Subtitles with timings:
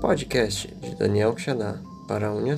[0.00, 1.76] Podcast de Daniel Xaná
[2.08, 2.56] para a Unha